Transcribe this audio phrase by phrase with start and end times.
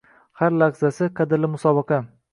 [0.39, 2.05] Har lahzasi qadrli musobaqa